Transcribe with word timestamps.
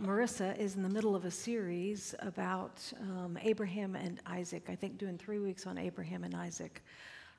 Marissa 0.00 0.58
is 0.58 0.76
in 0.76 0.82
the 0.82 0.88
middle 0.88 1.14
of 1.14 1.26
a 1.26 1.30
series 1.30 2.14
about 2.20 2.80
um, 3.02 3.38
Abraham 3.42 3.94
and 3.96 4.18
Isaac. 4.24 4.64
I 4.70 4.74
think 4.74 4.96
doing 4.96 5.18
three 5.18 5.38
weeks 5.38 5.66
on 5.66 5.76
Abraham 5.76 6.24
and 6.24 6.34
Isaac. 6.34 6.82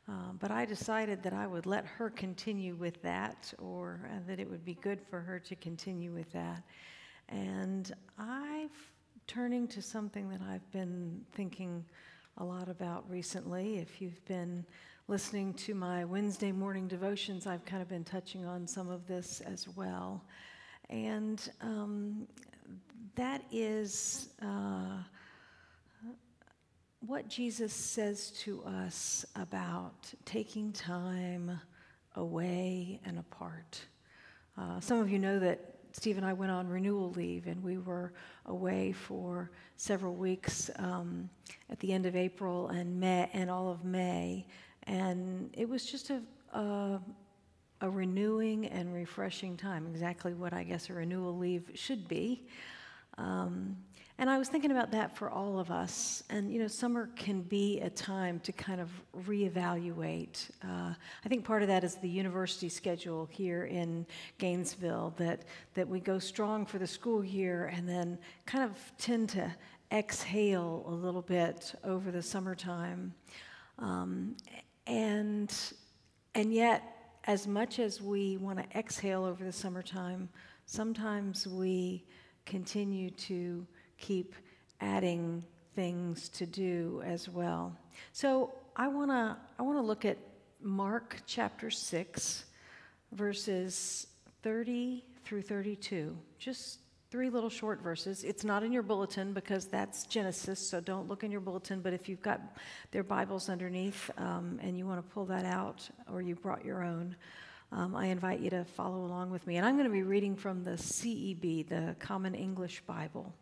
Uh, 0.07 0.34
but 0.39 0.52
I 0.52 0.66
decided 0.66 1.24
that 1.24 1.34
I 1.34 1.47
would 1.47 1.66
let 1.66 1.86
her 1.86 2.12
continue 2.12 2.76
with 2.76 3.02
that, 3.02 3.52
or 3.58 4.00
uh, 4.12 4.20
that 4.28 4.39
it 4.39 4.47
would 4.47 4.63
be 4.63 4.76
good 4.76 5.02
for 5.02 5.21
her 5.21 5.39
to 5.39 5.55
continue 5.55 6.12
with 6.12 6.32
that. 6.34 6.62
And 7.29 7.92
I've 8.19 8.69
turning 9.25 9.67
to 9.69 9.81
something 9.81 10.29
that 10.29 10.41
I've 10.41 10.69
been 10.71 11.21
thinking 11.33 11.83
a 12.37 12.43
lot 12.43 12.69
about 12.69 13.09
recently. 13.09 13.79
If 13.79 14.01
you've 14.01 14.23
been 14.25 14.65
listening 15.07 15.53
to 15.55 15.73
my 15.73 16.05
Wednesday 16.05 16.52
morning 16.52 16.88
devotions, 16.88 17.48
I've 17.48 17.66
kind 17.66 17.81
of 17.81 17.89
been 17.89 18.03
touching 18.03 18.45
on 18.45 18.67
some 18.67 18.89
of 18.89 19.07
this 19.07 19.41
as 19.41 19.67
well. 19.70 20.23
And 20.89 21.49
um, 21.62 22.27
that 23.16 23.44
is 23.52 24.30
uh, 24.41 24.98
what 27.05 27.27
Jesus 27.27 27.73
says 27.73 28.31
to 28.31 28.63
us 28.63 29.25
about 29.35 30.13
taking 30.25 30.71
time 30.71 31.59
away 32.16 32.99
and 33.05 33.20
apart. 33.20 33.81
Uh, 34.57 34.80
some 34.80 34.99
of 34.99 35.09
you 35.09 35.20
know 35.20 35.39
that 35.39 35.75
Steve 35.94 36.17
and 36.17 36.25
I 36.25 36.34
went 36.34 36.52
on 36.52 36.67
renewal 36.67 37.11
leave, 37.11 37.47
and 37.47 37.61
we 37.61 37.77
were 37.77 38.13
away 38.45 38.91
for 38.91 39.52
several 39.75 40.13
weeks 40.13 40.69
um, 40.77 41.30
at 41.69 41.80
the 41.80 41.91
end 41.91 42.05
of 42.05 42.16
April 42.16 42.69
and 42.69 42.99
May 42.99 43.30
and 43.33 43.49
all 43.49 43.69
of 43.69 43.83
May, 43.83 44.45
and 44.83 45.49
it 45.53 45.67
was 45.67 45.85
just 45.85 46.11
a, 46.11 46.22
a 46.58 46.99
a 47.81 47.90
renewing 47.90 48.67
and 48.67 48.94
refreshing 48.94 49.58
time, 49.58 49.88
exactly 49.88 50.34
what 50.34 50.53
I 50.53 50.63
guess 50.63 50.89
a 50.89 50.94
renewal 50.94 51.38
leave 51.38 51.72
should 51.73 52.08
be. 52.08 52.48
Um, 53.17 53.77
and 54.17 54.30
I 54.30 54.38
was 54.38 54.49
thinking 54.49 54.70
about 54.70 54.91
that 54.91 55.17
for 55.17 55.31
all 55.31 55.58
of 55.58 55.72
us. 55.72 56.22
And, 56.30 56.53
you 56.53 56.59
know, 56.59 56.67
summer 56.67 57.09
can 57.16 57.42
be 57.42 57.80
a 57.80 57.89
time 57.89 58.39
to 58.42 58.52
kind 58.52 58.80
of 58.80 58.89
reevaluate. 59.25 60.52
Uh, 60.64 60.94
I 61.25 61.28
think 61.28 61.44
part 61.44 61.64
of 61.64 61.67
that 61.70 61.83
is 61.83 61.95
the 61.95 62.08
university 62.08 62.70
schedule 62.70 63.28
here 63.31 63.66
in 63.66 64.05
Gainesville, 64.38 65.16
that, 65.17 65.45
that 65.73 65.88
we 65.88 66.00
go 66.00 66.20
strong 66.20 66.67
for 66.67 66.77
the 66.77 66.86
school 66.86 67.25
year 67.25 67.72
and 67.75 67.89
then 67.89 68.20
kind 68.45 68.64
of 68.64 68.77
tend 69.00 69.30
to 69.30 69.52
exhale 69.92 70.86
a 70.88 70.92
little 70.92 71.23
bit 71.23 71.73
over 71.83 72.11
the 72.11 72.22
summertime. 72.22 73.16
Um, 73.80 74.36
and, 74.86 75.52
and 76.36 76.53
yet, 76.53 77.00
as 77.25 77.47
much 77.47 77.80
as 77.80 78.02
we 78.02 78.38
want 78.38 78.59
to 78.59 78.77
exhale 78.77 79.23
over 79.23 79.44
the 79.44 79.52
summertime, 79.52 80.30
sometimes 80.66 81.47
we 81.47 82.03
continue 82.45 83.09
to 83.11 83.66
keep 83.97 84.36
adding 84.80 85.44
things 85.75 86.30
to 86.30 86.45
do 86.45 87.02
as 87.05 87.30
well. 87.30 87.75
So 88.11 88.53
I 88.75 88.88
want 88.88 89.11
to 89.11 89.38
I 89.59 89.61
want 89.61 89.77
to 89.77 89.81
look 89.81 90.05
at 90.05 90.17
Mark 90.61 91.22
chapter 91.25 91.69
6 91.69 92.45
verses 93.11 94.08
30 94.44 95.03
through 95.23 95.42
32. 95.42 96.17
Just 96.39 96.80
three 97.12 97.30
little 97.30 97.50
short 97.50 97.81
verses. 97.81 98.23
It's 98.23 98.45
not 98.45 98.64
in 98.64 98.72
your 98.72 98.84
bulletin 98.84 99.34
because 99.34 99.66
that's 99.66 100.06
Genesis, 100.06 100.66
so 100.66 100.80
don't 100.80 101.09
look 101.09 101.26
in 101.26 101.31
your 101.31 101.42
bulletin. 101.42 101.81
But 101.81 101.92
if 101.92 102.08
you've 102.08 102.22
got 102.22 102.40
their 102.92 103.04
Bibles 103.04 103.50
underneath 103.50 104.09
um, 104.17 104.59
and 104.64 104.78
you 104.78 104.88
want 104.88 105.06
to 105.06 105.14
pull 105.14 105.26
that 105.26 105.44
out 105.44 105.88
or 106.09 106.22
you 106.22 106.36
brought 106.36 106.64
your 106.64 106.84
own, 106.84 107.17
um, 107.73 107.98
I 107.98 108.06
invite 108.06 108.39
you 108.39 108.50
to 108.52 108.64
follow 108.64 109.04
along 109.04 109.30
with 109.30 109.45
me. 109.45 109.58
And 109.58 109.66
I'm 109.66 109.76
going 109.76 109.88
to 109.88 109.94
be 109.94 110.04
reading 110.04 110.38
from 110.38 110.64
the 110.64 110.72
CEB, 110.72 111.67
the 111.67 111.98
Common 112.00 112.34
English 112.34 112.82
Bible. 112.88 113.34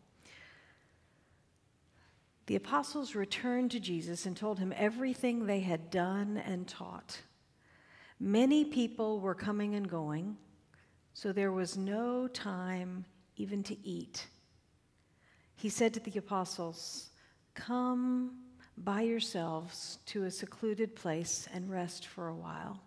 The 2.47 2.56
apostles 2.56 3.14
returned 3.14 3.70
to 3.72 3.80
Jesus 3.80 4.25
and 4.25 4.36
told 4.36 4.58
him 4.58 4.73
everything 4.75 5.45
they 5.45 5.59
had 5.59 5.92
done 5.92 6.38
and 6.44 6.68
taught. 6.68 7.19
Many 8.19 8.66
people 8.66 9.19
were 9.19 9.35
coming 9.35 9.75
and 9.75 9.88
going, 9.88 10.38
so 11.13 11.31
there 11.31 11.52
was 11.52 11.78
no 11.78 12.28
time 12.28 13.06
even 13.39 13.63
to 13.63 13.88
eat. 13.88 14.27
He 15.55 15.69
said 15.69 15.94
to 15.95 16.00
the 16.00 16.19
apostles, 16.19 17.09
Come 17.55 18.35
by 18.77 19.01
yourselves 19.01 20.00
to 20.05 20.25
a 20.25 20.31
secluded 20.31 20.95
place 20.95 21.47
and 21.53 21.69
rest 21.69 22.05
for 22.05 22.28
a 22.28 22.35
while. 22.35 22.81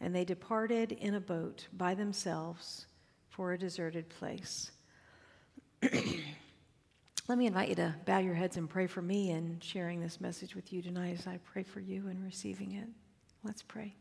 And 0.00 0.14
they 0.14 0.24
departed 0.24 0.92
in 0.92 1.14
a 1.14 1.20
boat 1.20 1.68
by 1.72 1.94
themselves 1.94 2.86
for 3.28 3.52
a 3.52 3.58
deserted 3.58 4.08
place. 4.08 4.72
Let 7.26 7.38
me 7.38 7.46
invite 7.46 7.70
you 7.70 7.74
to 7.76 7.94
bow 8.04 8.18
your 8.18 8.34
heads 8.34 8.58
and 8.58 8.68
pray 8.68 8.86
for 8.86 9.00
me 9.00 9.30
in 9.30 9.58
sharing 9.60 10.00
this 10.00 10.20
message 10.20 10.54
with 10.54 10.72
you 10.72 10.82
tonight 10.82 11.16
as 11.18 11.26
I 11.26 11.38
pray 11.38 11.62
for 11.62 11.80
you 11.80 12.08
and 12.08 12.22
receiving 12.22 12.72
it. 12.72 12.88
Let's 13.42 13.62
pray. 13.62 13.94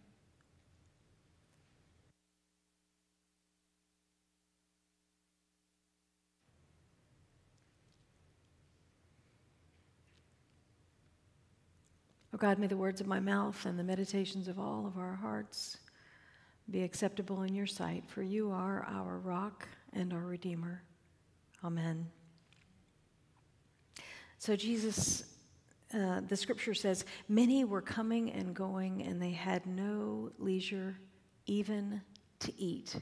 God, 12.43 12.59
may 12.59 12.67
the 12.67 12.75
words 12.75 12.99
of 12.99 13.07
my 13.07 13.21
mouth 13.21 13.65
and 13.65 13.79
the 13.79 13.85
meditations 13.85 14.49
of 14.49 14.59
all 14.59 14.85
of 14.85 14.97
our 14.97 15.15
hearts 15.15 15.77
be 16.69 16.83
acceptable 16.83 17.43
in 17.43 17.55
your 17.55 17.65
sight, 17.65 18.03
for 18.05 18.21
you 18.21 18.51
are 18.51 18.85
our 18.85 19.17
rock 19.19 19.65
and 19.93 20.11
our 20.11 20.19
Redeemer. 20.19 20.83
Amen. 21.63 22.05
So, 24.39 24.57
Jesus, 24.57 25.23
uh, 25.93 26.19
the 26.27 26.35
scripture 26.35 26.73
says, 26.73 27.05
many 27.29 27.63
were 27.63 27.81
coming 27.81 28.29
and 28.33 28.53
going, 28.53 29.03
and 29.03 29.21
they 29.21 29.31
had 29.31 29.65
no 29.65 30.29
leisure 30.37 30.97
even 31.45 32.01
to 32.39 32.53
eat. 32.61 32.97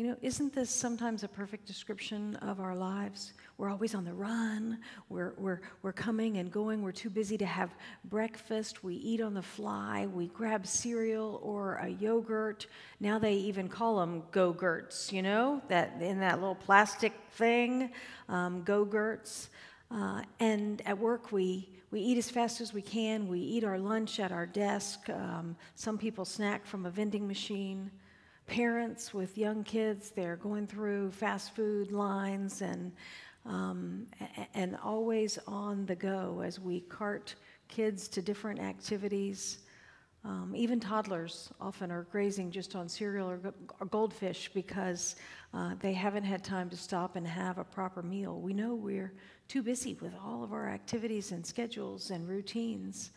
You 0.00 0.06
know, 0.06 0.16
isn't 0.22 0.54
this 0.54 0.70
sometimes 0.70 1.24
a 1.24 1.28
perfect 1.28 1.66
description 1.66 2.34
of 2.36 2.58
our 2.58 2.74
lives? 2.74 3.34
We're 3.58 3.68
always 3.68 3.94
on 3.94 4.06
the 4.06 4.14
run. 4.14 4.78
We're, 5.10 5.34
we're, 5.36 5.60
we're 5.82 5.92
coming 5.92 6.38
and 6.38 6.50
going. 6.50 6.80
We're 6.80 6.90
too 6.90 7.10
busy 7.10 7.36
to 7.36 7.44
have 7.44 7.68
breakfast. 8.06 8.82
We 8.82 8.94
eat 8.94 9.20
on 9.20 9.34
the 9.34 9.42
fly. 9.42 10.06
We 10.06 10.28
grab 10.28 10.66
cereal 10.66 11.38
or 11.42 11.74
a 11.74 11.88
yogurt. 11.88 12.66
Now 12.98 13.18
they 13.18 13.34
even 13.34 13.68
call 13.68 13.98
them 13.98 14.22
go-gurts, 14.30 15.12
you 15.12 15.20
know, 15.20 15.60
that 15.68 16.00
in 16.00 16.20
that 16.20 16.40
little 16.40 16.54
plastic 16.54 17.12
thing, 17.32 17.90
um, 18.30 18.62
go-gurts. 18.62 19.50
Uh, 19.90 20.22
and 20.38 20.80
at 20.86 20.96
work, 20.98 21.30
we, 21.30 21.68
we 21.90 22.00
eat 22.00 22.16
as 22.16 22.30
fast 22.30 22.62
as 22.62 22.72
we 22.72 22.80
can. 22.80 23.28
We 23.28 23.40
eat 23.40 23.64
our 23.64 23.78
lunch 23.78 24.18
at 24.18 24.32
our 24.32 24.46
desk. 24.46 25.10
Um, 25.10 25.56
some 25.74 25.98
people 25.98 26.24
snack 26.24 26.64
from 26.64 26.86
a 26.86 26.90
vending 26.90 27.28
machine 27.28 27.90
parents 28.50 29.14
with 29.14 29.38
young 29.38 29.62
kids, 29.62 30.10
they're 30.10 30.34
going 30.34 30.66
through 30.66 31.12
fast 31.12 31.54
food 31.54 31.92
lines 31.92 32.62
and, 32.62 32.90
um, 33.46 34.08
and 34.54 34.76
always 34.82 35.38
on 35.46 35.86
the 35.86 35.94
go 35.94 36.42
as 36.44 36.58
we 36.58 36.80
cart 36.80 37.36
kids 37.68 38.08
to 38.08 38.20
different 38.20 38.58
activities. 38.58 39.58
Um, 40.24 40.52
even 40.56 40.80
toddlers 40.80 41.52
often 41.60 41.92
are 41.92 42.02
grazing 42.10 42.50
just 42.50 42.74
on 42.74 42.88
cereal 42.88 43.30
or, 43.30 43.54
or 43.78 43.86
goldfish 43.86 44.50
because 44.52 45.14
uh, 45.54 45.76
they 45.78 45.92
haven't 45.92 46.24
had 46.24 46.42
time 46.42 46.68
to 46.70 46.76
stop 46.76 47.14
and 47.14 47.24
have 47.24 47.56
a 47.58 47.64
proper 47.64 48.02
meal. 48.02 48.40
We 48.40 48.52
know 48.52 48.74
we're 48.74 49.12
too 49.46 49.62
busy 49.62 49.94
with 50.00 50.12
all 50.24 50.42
of 50.42 50.52
our 50.52 50.68
activities 50.68 51.30
and 51.30 51.46
schedules 51.46 52.10
and 52.10 52.28
routines 52.28 53.12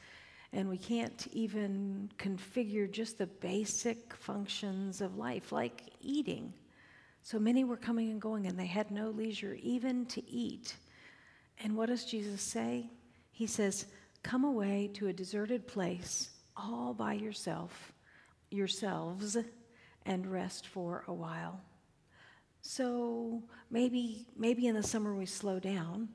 and 0.53 0.69
we 0.69 0.77
can't 0.77 1.27
even 1.31 2.09
configure 2.17 2.89
just 2.89 3.17
the 3.17 3.27
basic 3.27 4.13
functions 4.13 5.01
of 5.01 5.17
life, 5.17 5.51
like 5.51 5.91
eating. 5.99 6.53
So 7.23 7.39
many 7.39 7.63
were 7.63 7.77
coming 7.77 8.11
and 8.11 8.21
going, 8.21 8.45
and 8.45 8.57
they 8.57 8.67
had 8.67 8.91
no 8.91 9.09
leisure 9.09 9.57
even 9.61 10.05
to 10.07 10.25
eat. 10.29 10.75
And 11.63 11.75
what 11.75 11.89
does 11.89 12.05
Jesus 12.05 12.41
say? 12.41 12.89
He 13.31 13.47
says, 13.47 13.87
Come 14.21 14.45
away 14.45 14.89
to 14.93 15.07
a 15.07 15.13
deserted 15.13 15.67
place 15.67 16.29
all 16.55 16.93
by 16.93 17.13
yourself, 17.13 17.91
yourselves, 18.51 19.37
and 20.05 20.31
rest 20.31 20.67
for 20.67 21.03
a 21.07 21.13
while. 21.13 21.59
So 22.61 23.43
maybe, 23.69 24.27
maybe 24.37 24.67
in 24.67 24.75
the 24.75 24.83
summer 24.83 25.13
we 25.13 25.25
slow 25.25 25.59
down 25.59 26.09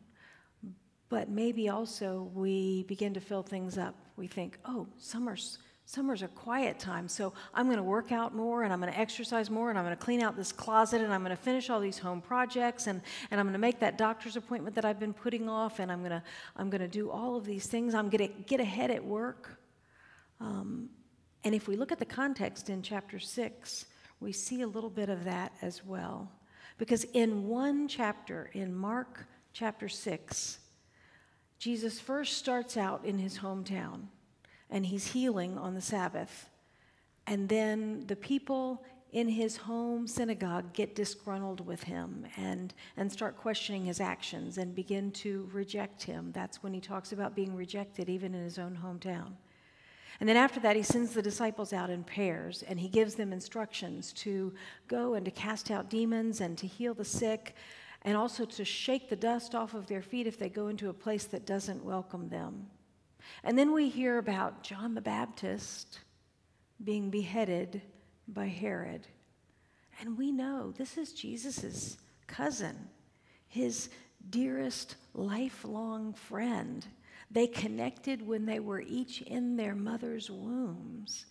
but 1.09 1.29
maybe 1.29 1.69
also 1.69 2.31
we 2.35 2.83
begin 2.85 3.15
to 3.15 3.21
fill 3.21 3.43
things 3.43 3.79
up. 3.79 3.95
We 4.19 4.27
think, 4.27 4.59
oh, 4.65 4.87
summer's 4.99 5.59
summer's 5.89 6.21
a 6.21 6.29
quiet 6.29 6.79
time, 6.79 7.09
so 7.09 7.33
I'm 7.55 7.65
going 7.65 7.79
to 7.79 7.83
work 7.83 8.13
out 8.13 8.35
more 8.35 8.63
and 8.63 8.75
I'm 8.75 8.79
going 8.79 8.93
to 8.93 8.99
exercise 8.99 9.49
more 9.49 9.71
and 9.71 9.79
I'm 9.79 9.87
going 9.87 9.97
to 9.97 10.05
clean 10.05 10.21
out 10.21 10.37
this 10.37 10.53
closet 10.53 11.01
and 11.01 11.15
I'm 11.15 11.25
going 11.25 11.35
to 11.35 11.43
finish 11.43 11.71
all 11.71 11.81
these 11.81 11.99
home 11.99 12.21
projects 12.21 12.89
and, 12.89 13.01
and 13.31 13.41
I'm 13.41 13.47
going 13.47 13.55
to 13.55 13.59
make 13.59 13.79
that 13.81 13.97
doctor's 13.97 14.37
appointment 14.37 14.75
that 14.75 14.85
I've 14.85 15.01
been 15.01 15.15
putting 15.15 15.49
off 15.49 15.79
and 15.79 15.91
I'm 15.91 16.01
going 16.01 16.11
to 16.11 16.23
I'm 16.57 16.69
going 16.69 16.83
to 16.83 16.89
do 16.89 17.11
all 17.11 17.37
of 17.37 17.47
these 17.47 17.67
things. 17.69 17.95
I'm 17.95 18.11
going 18.11 18.29
to 18.29 18.35
get 18.43 18.61
ahead 18.61 18.91
at 18.91 19.03
work. 19.03 19.59
Um, 20.41 20.91
and 21.43 21.55
if 21.55 21.67
we 21.67 21.77
look 21.77 21.91
at 21.91 21.99
the 21.99 22.05
context 22.05 22.69
in 22.69 22.83
chapter 22.83 23.19
6, 23.19 23.87
we 24.21 24.33
see 24.33 24.61
a 24.61 24.67
little 24.67 24.91
bit 24.91 25.09
of 25.09 25.25
that 25.25 25.53
as 25.63 25.87
well. 25.87 26.31
Because 26.77 27.05
in 27.15 27.47
one 27.47 27.89
chapter, 27.89 28.51
in 28.53 28.75
Mark 28.75 29.27
chapter 29.55 29.89
6, 29.89 30.59
Jesus 31.59 31.99
first 31.99 32.37
starts 32.37 32.77
out 32.77 33.05
in 33.05 33.19
his 33.19 33.39
hometown 33.39 34.03
and 34.71 34.87
he's 34.87 35.09
healing 35.09 35.59
on 35.59 35.75
the 35.75 35.81
Sabbath. 35.81 36.49
And 37.27 37.49
then 37.49 38.05
the 38.07 38.17
people 38.17 38.85
in 39.13 39.29
his 39.29 39.57
home 39.57 40.07
synagogue 40.07 40.73
get 40.73 40.95
disgruntled 40.95 41.67
with 41.67 41.83
him 41.83 42.27
and, 42.37 42.75
and 42.97 43.11
start 43.11 43.37
questioning 43.37 43.85
his 43.85 44.01
actions 44.01 44.59
and 44.59 44.75
begin 44.75 45.11
to 45.11 45.49
reject 45.53 46.03
him. 46.03 46.31
That's 46.33 46.63
when 46.63 46.75
he 46.75 46.81
talks 46.81 47.13
about 47.13 47.35
being 47.35 47.57
rejected, 47.57 48.09
even 48.09 48.35
in 48.35 48.45
his 48.45 48.59
own 48.59 48.79
hometown. 48.83 49.33
And 50.21 50.29
then 50.29 50.37
after 50.37 50.61
that, 50.61 50.77
he 50.77 50.83
sends 50.83 51.13
the 51.13 51.23
disciples 51.23 51.73
out 51.73 51.91
in 51.91 52.05
pairs 52.05 52.65
and 52.69 52.79
he 52.79 52.89
gives 52.89 53.15
them 53.15 53.33
instructions 53.33 54.13
to 54.15 54.53
go 54.89 55.15
and 55.15 55.25
to 55.25 55.31
cast 55.31 55.71
out 55.71 55.89
demons 55.89 56.41
and 56.41 56.59
to 56.59 56.67
heal 56.67 56.93
the 56.93 57.05
sick 57.05 57.55
and 58.09 58.17
also 58.17 58.47
to 58.47 58.65
shake 58.65 59.11
the 59.11 59.17
dust 59.17 59.55
off 59.55 59.75
of 59.75 59.87
their 59.87 60.01
feet 60.01 60.27
if 60.27 60.39
they 60.39 60.49
go 60.49 60.69
into 60.69 60.89
a 60.89 60.95
place 60.95 61.25
that 61.25 61.45
doesn't 61.45 61.85
welcome 61.85 62.31
them. 62.31 62.67
And 63.45 63.59
then 63.59 63.71
we 63.71 63.91
hear 63.91 64.17
about 64.17 64.63
John 64.63 64.95
the 64.95 65.03
Baptist 65.03 66.01
being 66.83 67.11
beheaded 67.11 67.83
by 68.27 68.47
Herod. 68.47 69.07
And 70.01 70.17
we 70.17 70.33
know 70.33 70.73
this 70.73 70.97
is 70.97 71.13
Jesus' 71.13 71.99
cousin, 72.27 72.89
his 73.47 73.91
dearest 74.31 74.97
lifelong 75.13 76.15
friend. 76.15 76.87
They 77.31 77.47
connected 77.47 78.27
when 78.27 78.47
they 78.47 78.59
were 78.59 78.81
each 78.81 79.21
in 79.21 79.55
their 79.55 79.75
mother's 79.75 80.31
wombs. 80.31 81.27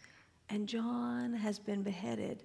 And 0.50 0.70
John 0.70 1.34
has 1.34 1.58
been 1.58 1.82
beheaded. 1.82 2.44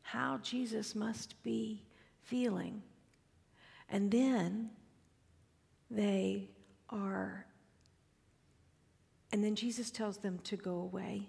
How 0.00 0.38
Jesus 0.38 0.94
must 0.94 1.34
be 1.42 1.82
feeling. 2.22 2.80
And 3.88 4.10
then 4.10 4.70
they 5.90 6.50
are, 6.90 7.46
and 9.32 9.42
then 9.44 9.54
Jesus 9.54 9.90
tells 9.90 10.18
them 10.18 10.38
to 10.44 10.56
go 10.56 10.76
away. 10.76 11.28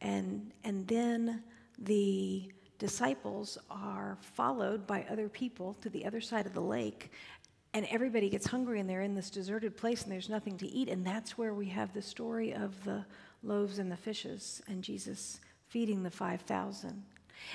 And, 0.00 0.52
and 0.64 0.86
then 0.86 1.42
the 1.78 2.50
disciples 2.78 3.56
are 3.70 4.18
followed 4.20 4.86
by 4.86 5.06
other 5.10 5.28
people 5.28 5.74
to 5.74 5.88
the 5.88 6.04
other 6.04 6.20
side 6.20 6.46
of 6.46 6.54
the 6.54 6.60
lake 6.60 7.10
and 7.72 7.86
everybody 7.90 8.30
gets 8.30 8.46
hungry 8.46 8.78
and 8.78 8.88
they're 8.88 9.02
in 9.02 9.14
this 9.14 9.30
deserted 9.30 9.76
place 9.76 10.02
and 10.02 10.12
there's 10.12 10.28
nothing 10.28 10.56
to 10.58 10.68
eat 10.68 10.88
and 10.88 11.04
that's 11.04 11.36
where 11.36 11.54
we 11.54 11.66
have 11.66 11.92
the 11.92 12.02
story 12.02 12.52
of 12.54 12.82
the 12.84 13.04
loaves 13.42 13.78
and 13.78 13.90
the 13.90 13.96
fishes 13.96 14.62
and 14.68 14.82
jesus 14.82 15.40
feeding 15.68 16.02
the 16.02 16.10
5000 16.10 17.02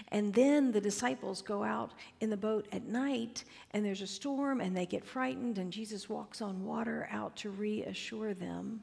and 0.10 0.34
then 0.34 0.72
the 0.72 0.82
disciples 0.82 1.42
go 1.42 1.64
out 1.64 1.92
in 2.22 2.30
the 2.30 2.38
boat 2.38 2.68
at 2.72 2.86
night 2.86 3.44
and 3.72 3.86
there's 3.86 4.02
a 4.02 4.08
storm 4.08 4.62
and 4.62 4.76
they 4.76 4.86
get 4.86 5.06
frightened 5.06 5.58
and 5.58 5.72
jesus 5.72 6.10
walks 6.10 6.42
on 6.42 6.66
water 6.66 7.08
out 7.12 7.36
to 7.36 7.50
reassure 7.50 8.34
them 8.34 8.82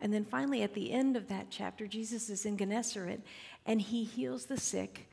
and 0.00 0.12
then 0.12 0.24
finally, 0.24 0.62
at 0.62 0.74
the 0.74 0.92
end 0.92 1.16
of 1.16 1.28
that 1.28 1.46
chapter, 1.50 1.86
Jesus 1.86 2.28
is 2.28 2.44
in 2.44 2.56
Gennesaret 2.56 3.20
and 3.64 3.80
he 3.80 4.04
heals 4.04 4.44
the 4.44 4.58
sick 4.58 5.08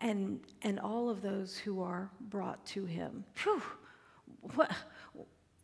and, 0.00 0.40
and 0.62 0.78
all 0.78 1.10
of 1.10 1.22
those 1.22 1.56
who 1.56 1.82
are 1.82 2.10
brought 2.20 2.64
to 2.66 2.84
him. 2.84 3.24
Phew, 3.34 3.62
what, 4.54 4.70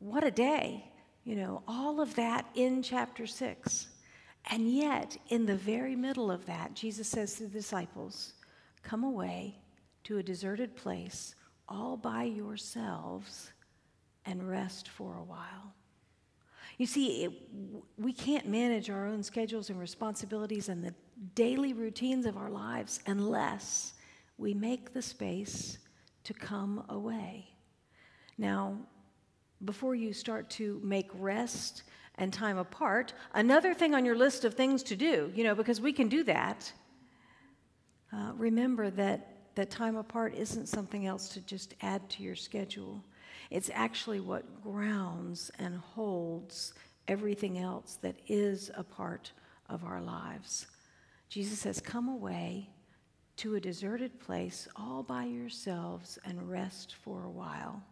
what 0.01 0.25
a 0.25 0.31
day. 0.31 0.85
You 1.25 1.37
know, 1.37 1.63
all 1.69 2.01
of 2.01 2.15
that 2.17 2.47
in 2.55 2.83
chapter 2.83 3.27
6. 3.27 3.89
And 4.51 4.73
yet, 4.73 5.17
in 5.29 5.47
the 5.47 5.57
very 5.57 5.95
middle 5.95 6.31
of 6.31 6.47
that, 6.47 6.75
Jesus 6.75 7.07
says 7.07 7.35
to 7.35 7.43
the 7.45 7.51
disciples, 7.51 8.33
Come 8.83 9.05
away 9.05 9.59
to 10.05 10.19
a 10.19 10.23
deserted 10.23 10.77
place 10.77 11.35
all 11.69 11.97
by 11.97 12.25
yourselves 12.25 13.53
and 14.27 14.49
rest 14.49 14.89
for 14.89 15.17
a 15.17 15.25
while. 15.25 15.75
You 16.79 16.87
see, 16.87 17.25
it, 17.25 17.33
we 17.99 18.13
can't 18.13 18.47
manage 18.47 18.89
our 18.91 19.07
own 19.07 19.23
schedules 19.23 19.71
and 19.71 19.79
responsibilities 19.79 20.69
and 20.69 20.83
the 20.83 20.95
daily 21.35 21.73
routines 21.73 22.27
of 22.27 22.37
our 22.37 22.51
lives 22.51 23.01
unless 23.07 23.93
we 24.39 24.55
make 24.55 24.95
the 24.95 25.03
space 25.03 25.79
to 26.25 26.33
come 26.33 26.85
away. 26.89 27.49
Now, 28.39 28.79
before 29.65 29.95
you 29.95 30.15
start 30.15 30.49
to 30.51 30.81
make 30.83 31.11
rest 31.15 31.83
and 32.15 32.33
time 32.33 32.57
apart, 32.57 33.13
another 33.35 33.75
thing 33.75 33.95
on 33.95 34.05
your 34.07 34.17
list 34.17 34.45
of 34.45 34.55
things 34.55 34.83
to 34.85 34.97
do, 34.97 35.31
you 35.35 35.45
know, 35.45 35.55
because 35.55 35.81
we 35.81 35.93
can 35.93 36.09
do 36.09 36.25
that, 36.25 36.73
uh, 38.13 38.33
remember 38.37 38.91
that, 38.91 39.55
that 39.55 39.71
time 39.71 39.97
apart 39.97 40.35
isn't 40.35 40.69
something 40.69 41.07
else 41.07 41.29
to 41.31 41.41
just 41.41 41.75
add 41.83 42.09
to 42.11 42.23
your 42.23 42.35
schedule. 42.35 43.05
It's 43.51 43.71
actually 43.73 44.21
what 44.21 44.63
grounds 44.63 45.51
and 45.59 45.77
holds 45.77 46.75
everything 47.09 47.59
else 47.59 47.99
that 48.03 48.17
is 48.29 48.71
a 48.77 48.85
part 48.85 49.33
of 49.69 49.85
our 49.85 50.01
lives. 50.01 50.67
Jesus 51.29 51.59
says, 51.59 51.81
Come 51.81 52.09
away 52.09 52.69
to 53.37 53.55
a 53.55 53.61
deserted 53.61 54.21
place 54.21 54.69
all 54.77 55.03
by 55.03 55.25
yourselves 55.25 56.19
and 56.25 56.51
rest 56.51 56.97
for 57.03 57.25
a 57.25 57.31
while. 57.31 57.83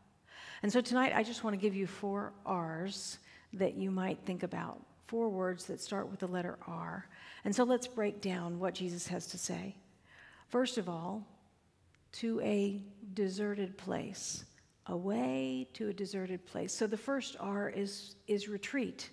And 0.62 0.72
so 0.72 0.80
tonight, 0.80 1.12
I 1.14 1.22
just 1.22 1.44
want 1.44 1.54
to 1.54 1.60
give 1.60 1.74
you 1.74 1.86
four 1.86 2.32
R's 2.44 3.18
that 3.54 3.74
you 3.74 3.90
might 3.90 4.18
think 4.26 4.42
about. 4.42 4.80
Four 5.06 5.30
words 5.30 5.64
that 5.66 5.80
start 5.80 6.10
with 6.10 6.18
the 6.18 6.26
letter 6.26 6.58
R. 6.66 7.06
And 7.44 7.54
so 7.54 7.64
let's 7.64 7.86
break 7.86 8.20
down 8.20 8.58
what 8.58 8.74
Jesus 8.74 9.06
has 9.06 9.26
to 9.28 9.38
say. 9.38 9.74
First 10.48 10.78
of 10.78 10.88
all, 10.88 11.26
to 12.12 12.40
a 12.40 12.82
deserted 13.14 13.76
place 13.76 14.44
away 14.88 15.68
to 15.74 15.88
a 15.88 15.92
deserted 15.92 16.44
place. 16.46 16.72
So 16.72 16.86
the 16.86 16.96
first 16.96 17.36
R 17.38 17.68
is, 17.70 18.16
is 18.26 18.48
retreat. 18.48 19.10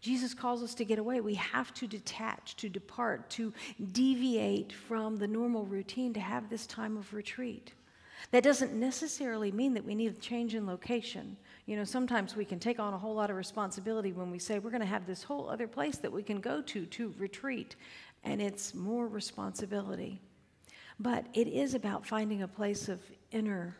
Jesus 0.00 0.34
calls 0.34 0.62
us 0.62 0.74
to 0.74 0.84
get 0.84 0.98
away. 0.98 1.20
We 1.20 1.34
have 1.34 1.72
to 1.74 1.86
detach, 1.86 2.56
to 2.56 2.68
depart, 2.68 3.30
to 3.30 3.52
deviate 3.92 4.72
from 4.72 5.16
the 5.16 5.28
normal 5.28 5.64
routine 5.64 6.12
to 6.14 6.20
have 6.20 6.50
this 6.50 6.66
time 6.66 6.96
of 6.96 7.14
retreat. 7.14 7.72
That 8.32 8.42
doesn't 8.42 8.72
necessarily 8.72 9.52
mean 9.52 9.74
that 9.74 9.84
we 9.84 9.94
need 9.94 10.12
a 10.12 10.20
change 10.20 10.54
in 10.54 10.66
location. 10.66 11.36
You 11.66 11.76
know, 11.76 11.84
sometimes 11.84 12.34
we 12.34 12.44
can 12.44 12.58
take 12.58 12.80
on 12.80 12.94
a 12.94 12.98
whole 12.98 13.14
lot 13.14 13.30
of 13.30 13.36
responsibility 13.36 14.12
when 14.12 14.30
we 14.30 14.38
say 14.38 14.58
we're 14.58 14.70
going 14.70 14.80
to 14.80 14.86
have 14.86 15.06
this 15.06 15.22
whole 15.22 15.48
other 15.48 15.68
place 15.68 15.98
that 15.98 16.12
we 16.12 16.22
can 16.22 16.40
go 16.40 16.62
to 16.62 16.86
to 16.86 17.14
retreat, 17.18 17.76
and 18.24 18.40
it's 18.40 18.74
more 18.74 19.06
responsibility. 19.06 20.20
But 21.02 21.26
it 21.34 21.48
is 21.48 21.74
about 21.74 22.06
finding 22.06 22.42
a 22.42 22.48
place 22.48 22.88
of 22.88 23.00
inner 23.32 23.76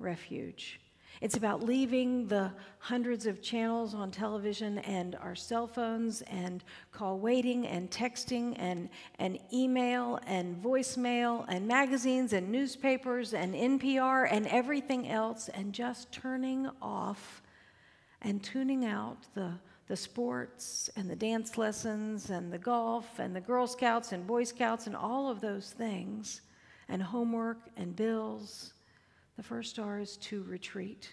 refuge. 0.00 0.80
It's 1.20 1.36
about 1.36 1.62
leaving 1.62 2.26
the 2.26 2.50
hundreds 2.78 3.24
of 3.24 3.40
channels 3.40 3.94
on 3.94 4.10
television 4.10 4.78
and 4.78 5.14
our 5.14 5.36
cell 5.36 5.68
phones 5.68 6.22
and 6.22 6.64
call 6.90 7.18
waiting 7.20 7.66
and 7.68 7.88
texting 7.88 8.56
and, 8.58 8.90
and 9.20 9.38
email 9.52 10.18
and 10.26 10.60
voicemail 10.60 11.44
and 11.48 11.68
magazines 11.68 12.32
and 12.32 12.50
newspapers 12.50 13.32
and 13.32 13.54
NPR 13.54 14.26
and 14.28 14.48
everything 14.48 15.08
else 15.08 15.48
and 15.48 15.72
just 15.72 16.10
turning 16.10 16.68
off 16.82 17.42
and 18.22 18.42
tuning 18.42 18.84
out 18.84 19.18
the, 19.34 19.52
the 19.86 19.96
sports 19.96 20.90
and 20.96 21.08
the 21.08 21.16
dance 21.16 21.56
lessons 21.56 22.28
and 22.28 22.52
the 22.52 22.58
golf 22.58 23.20
and 23.20 23.34
the 23.34 23.40
Girl 23.40 23.68
Scouts 23.68 24.10
and 24.10 24.26
Boy 24.26 24.42
Scouts 24.42 24.88
and 24.88 24.96
all 24.96 25.30
of 25.30 25.40
those 25.40 25.70
things 25.70 26.42
and 26.88 27.02
homework 27.02 27.58
and 27.76 27.94
bills 27.94 28.72
the 29.36 29.42
first 29.42 29.78
R 29.78 30.00
is 30.00 30.16
to 30.18 30.42
retreat, 30.44 31.10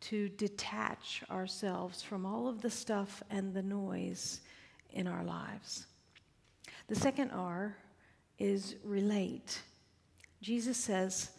to 0.00 0.28
detach 0.30 1.22
ourselves 1.30 2.02
from 2.02 2.26
all 2.26 2.48
of 2.48 2.60
the 2.60 2.70
stuff 2.70 3.22
and 3.30 3.54
the 3.54 3.62
noise 3.62 4.40
in 4.90 5.06
our 5.06 5.22
lives. 5.22 5.86
The 6.88 6.96
second 6.96 7.30
R 7.30 7.76
is 8.38 8.74
relate. 8.82 9.62
Jesus 10.42 10.76
says, 10.76 11.30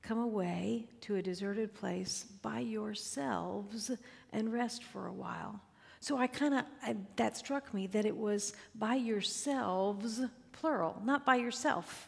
Come 0.00 0.18
away 0.18 0.86
to 1.02 1.16
a 1.16 1.22
deserted 1.22 1.74
place 1.74 2.24
by 2.40 2.60
yourselves 2.60 3.90
and 4.32 4.52
rest 4.52 4.84
for 4.84 5.08
a 5.08 5.12
while. 5.12 5.60
So 6.00 6.16
I 6.16 6.28
kind 6.28 6.54
of, 6.54 6.96
that 7.16 7.36
struck 7.36 7.74
me 7.74 7.88
that 7.88 8.06
it 8.06 8.16
was 8.16 8.54
by 8.76 8.94
yourselves, 8.94 10.20
plural, 10.52 11.02
not 11.04 11.26
by 11.26 11.36
yourself. 11.36 12.07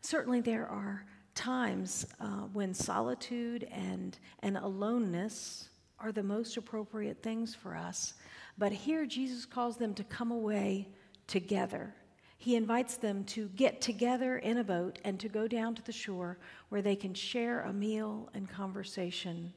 Certainly 0.00 0.40
there 0.42 0.66
are 0.66 1.04
times 1.34 2.06
uh, 2.20 2.42
when 2.52 2.74
solitude 2.74 3.68
and, 3.70 4.18
and 4.42 4.56
aloneness 4.56 5.68
are 5.98 6.12
the 6.12 6.22
most 6.22 6.56
appropriate 6.56 7.22
things 7.22 7.54
for 7.54 7.76
us. 7.76 8.14
But 8.58 8.72
here, 8.72 9.06
Jesus 9.06 9.44
calls 9.44 9.76
them 9.76 9.94
to 9.94 10.04
come 10.04 10.30
away 10.30 10.88
together. 11.26 11.94
He 12.38 12.56
invites 12.56 12.96
them 12.96 13.24
to 13.24 13.48
get 13.48 13.82
together 13.82 14.38
in 14.38 14.58
a 14.58 14.64
boat 14.64 14.98
and 15.04 15.20
to 15.20 15.28
go 15.28 15.46
down 15.46 15.74
to 15.74 15.82
the 15.82 15.92
shore 15.92 16.38
where 16.70 16.80
they 16.80 16.96
can 16.96 17.12
share 17.12 17.62
a 17.62 17.72
meal 17.72 18.30
and 18.32 18.48
conversation 18.48 19.52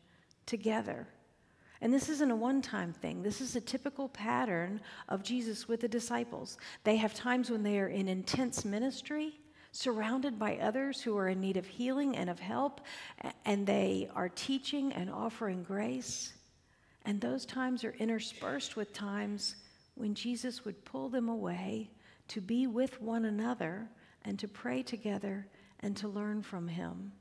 together. 0.46 1.08
And 1.80 1.94
this 1.94 2.10
isn't 2.10 2.32
a 2.32 2.36
one 2.36 2.62
time 2.62 2.94
thing. 2.94 3.24
This 3.24 3.42
is 3.42 3.56
a 3.56 3.62
typical 3.62 4.10
pattern 4.10 4.82
of 5.10 5.24
Jesus 5.24 5.68
with 5.68 5.82
the 5.82 5.88
disciples. 5.88 6.58
They 6.84 6.98
have 6.98 7.14
times 7.14 7.50
when 7.50 7.64
they 7.64 7.80
are 7.80 7.88
in 7.88 8.08
intense 8.08 8.66
ministry, 8.66 9.40
surrounded 9.74 10.38
by 10.38 10.58
others 10.58 11.02
who 11.02 11.18
are 11.18 11.28
in 11.28 11.42
need 11.42 11.58
of 11.58 11.66
healing 11.66 12.16
and 12.16 12.30
of 12.30 12.40
help, 12.40 12.80
and 13.44 13.66
they 13.66 14.08
are 14.16 14.30
teaching 14.30 14.94
and 14.94 15.10
offering 15.10 15.64
grace. 15.64 16.32
And 17.06 17.20
those 17.20 17.46
times 17.46 17.84
are 17.84 17.96
interspersed 18.00 18.76
with 18.76 18.94
times 18.94 19.56
when 19.96 20.14
Jesus 20.14 20.64
would 20.64 20.86
pull 20.86 21.10
them 21.10 21.28
away 21.28 21.90
to 22.30 22.40
be 22.40 22.68
with 22.68 23.02
one 23.02 23.26
another 23.26 23.90
and 24.24 24.38
to 24.40 24.48
pray 24.48 24.84
together 24.84 25.48
and 25.82 25.98
to 25.98 26.08
learn 26.08 26.44
from 26.44 26.68
him. 26.68 27.12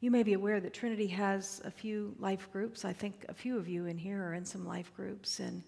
You 0.00 0.10
may 0.10 0.22
be 0.22 0.34
aware 0.34 0.60
that 0.60 0.74
Trinity 0.74 1.06
has 1.08 1.62
a 1.64 1.70
few 1.70 2.14
life 2.18 2.50
groups. 2.52 2.84
I 2.84 2.92
think 2.92 3.24
a 3.30 3.34
few 3.34 3.56
of 3.56 3.66
you 3.66 3.86
in 3.86 3.96
here 3.96 4.22
are 4.22 4.34
in 4.34 4.44
some 4.44 4.66
life 4.66 4.94
groups. 4.94 5.40
And, 5.40 5.62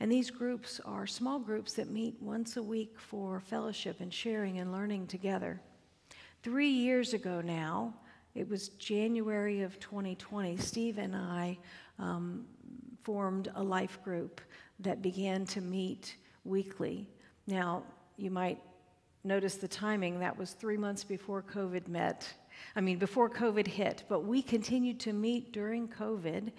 and 0.00 0.10
these 0.10 0.30
groups 0.30 0.80
are 0.86 1.06
small 1.06 1.38
groups 1.38 1.74
that 1.74 1.90
meet 1.90 2.16
once 2.20 2.56
a 2.56 2.62
week 2.62 2.98
for 2.98 3.40
fellowship 3.40 4.00
and 4.00 4.12
sharing 4.12 4.58
and 4.58 4.72
learning 4.72 5.08
together. 5.08 5.60
Three 6.42 6.70
years 6.70 7.12
ago 7.12 7.42
now, 7.42 7.92
it 8.34 8.48
was 8.48 8.70
January 8.70 9.60
of 9.60 9.78
2020, 9.80 10.56
Steve 10.56 10.96
and 10.96 11.14
I 11.14 11.58
um, 11.98 12.46
formed 13.02 13.52
a 13.54 13.62
life 13.62 14.02
group 14.02 14.40
that 14.80 15.02
began 15.02 15.44
to 15.46 15.60
meet 15.60 16.16
weekly. 16.44 17.06
Now, 17.46 17.82
you 18.16 18.30
might 18.30 18.60
notice 19.24 19.56
the 19.56 19.68
timing, 19.68 20.18
that 20.20 20.36
was 20.36 20.52
three 20.52 20.76
months 20.76 21.04
before 21.04 21.42
COVID 21.42 21.86
met 21.86 22.32
I 22.76 22.80
mean, 22.80 22.98
before 22.98 23.30
COVID 23.30 23.66
hit, 23.66 24.04
but 24.08 24.24
we 24.24 24.42
continued 24.42 24.98
to 25.00 25.12
meet 25.12 25.52
during 25.52 25.88
COVID. 25.88 26.52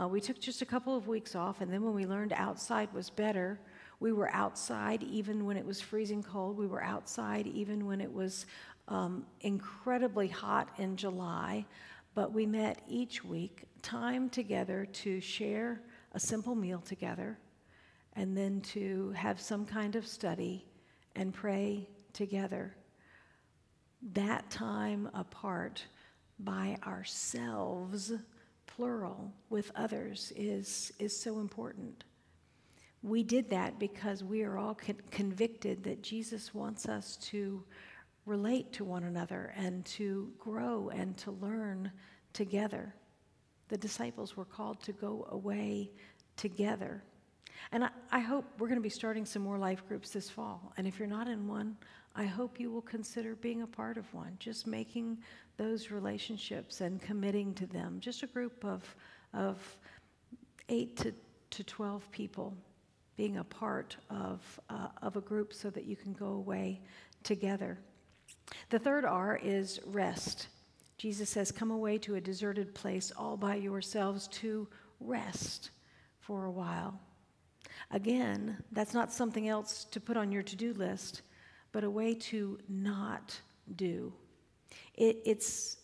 Uh, 0.00 0.08
we 0.08 0.20
took 0.20 0.38
just 0.38 0.62
a 0.62 0.66
couple 0.66 0.96
of 0.96 1.08
weeks 1.08 1.34
off, 1.34 1.60
and 1.60 1.72
then 1.72 1.82
when 1.82 1.94
we 1.94 2.04
learned 2.04 2.32
outside 2.34 2.92
was 2.92 3.08
better, 3.10 3.58
we 4.00 4.12
were 4.12 4.30
outside 4.34 5.02
even 5.04 5.46
when 5.46 5.56
it 5.56 5.64
was 5.64 5.80
freezing 5.80 6.22
cold. 6.22 6.58
We 6.58 6.66
were 6.66 6.82
outside 6.82 7.46
even 7.46 7.86
when 7.86 8.00
it 8.00 8.12
was 8.12 8.46
um, 8.88 9.24
incredibly 9.40 10.28
hot 10.28 10.68
in 10.78 10.96
July. 10.96 11.64
But 12.14 12.32
we 12.32 12.44
met 12.44 12.82
each 12.88 13.24
week, 13.24 13.64
time 13.80 14.28
together 14.28 14.86
to 14.92 15.20
share 15.20 15.80
a 16.12 16.20
simple 16.20 16.54
meal 16.54 16.80
together, 16.80 17.38
and 18.14 18.36
then 18.36 18.60
to 18.60 19.12
have 19.12 19.40
some 19.40 19.64
kind 19.64 19.96
of 19.96 20.06
study 20.06 20.66
and 21.16 21.32
pray 21.32 21.88
together 22.12 22.74
that 24.12 24.50
time 24.50 25.08
apart 25.14 25.84
by 26.38 26.76
ourselves, 26.86 28.12
plural, 28.66 29.32
with 29.48 29.70
others 29.76 30.32
is, 30.34 30.92
is 30.98 31.18
so 31.18 31.38
important. 31.38 32.04
We 33.02 33.22
did 33.22 33.50
that 33.50 33.78
because 33.78 34.22
we 34.22 34.42
are 34.42 34.58
all 34.58 34.74
con- 34.74 34.96
convicted 35.10 35.84
that 35.84 36.02
Jesus 36.02 36.54
wants 36.54 36.88
us 36.88 37.16
to 37.28 37.62
relate 38.26 38.72
to 38.74 38.84
one 38.84 39.04
another 39.04 39.52
and 39.56 39.84
to 39.84 40.32
grow 40.38 40.88
and 40.90 41.16
to 41.18 41.32
learn 41.32 41.90
together. 42.32 42.94
The 43.68 43.78
disciples 43.78 44.36
were 44.36 44.44
called 44.44 44.80
to 44.82 44.92
go 44.92 45.26
away 45.30 45.90
together. 46.36 47.02
And 47.72 47.84
I, 47.84 47.90
I 48.10 48.20
hope 48.20 48.44
we're 48.58 48.68
going 48.68 48.78
to 48.78 48.82
be 48.82 48.90
starting 48.90 49.24
some 49.24 49.42
more 49.42 49.58
life 49.58 49.86
groups 49.86 50.10
this 50.10 50.30
fall. 50.30 50.72
And 50.76 50.86
if 50.86 50.98
you're 50.98 51.08
not 51.08 51.28
in 51.28 51.48
one, 51.48 51.76
I 52.14 52.24
hope 52.24 52.60
you 52.60 52.70
will 52.70 52.82
consider 52.82 53.34
being 53.36 53.62
a 53.62 53.66
part 53.66 53.96
of 53.96 54.12
one, 54.12 54.36
just 54.38 54.66
making 54.66 55.18
those 55.56 55.90
relationships 55.90 56.80
and 56.80 57.00
committing 57.00 57.54
to 57.54 57.66
them. 57.66 57.98
Just 58.00 58.22
a 58.22 58.26
group 58.26 58.64
of, 58.64 58.94
of 59.32 59.58
eight 60.68 60.96
to, 60.98 61.14
to 61.50 61.64
12 61.64 62.10
people 62.10 62.54
being 63.16 63.38
a 63.38 63.44
part 63.44 63.96
of, 64.10 64.60
uh, 64.68 64.88
of 65.00 65.16
a 65.16 65.20
group 65.20 65.54
so 65.54 65.70
that 65.70 65.84
you 65.84 65.96
can 65.96 66.12
go 66.12 66.28
away 66.28 66.80
together. 67.22 67.78
The 68.70 68.78
third 68.78 69.04
R 69.04 69.38
is 69.42 69.80
rest. 69.86 70.48
Jesus 70.98 71.30
says, 71.30 71.50
Come 71.50 71.70
away 71.70 71.98
to 71.98 72.16
a 72.16 72.20
deserted 72.20 72.74
place 72.74 73.10
all 73.16 73.36
by 73.36 73.56
yourselves 73.56 74.28
to 74.28 74.68
rest 75.00 75.70
for 76.20 76.44
a 76.44 76.50
while. 76.50 77.00
Again, 77.90 78.56
that's 78.72 78.94
not 78.94 79.12
something 79.12 79.48
else 79.48 79.84
to 79.84 80.00
put 80.00 80.16
on 80.16 80.32
your 80.32 80.42
to 80.42 80.56
do 80.56 80.72
list 80.74 81.22
but 81.72 81.84
a 81.84 81.90
way 81.90 82.14
to 82.14 82.58
not 82.68 83.38
do. 83.76 84.12
It, 84.94 85.22
it's, 85.24 85.78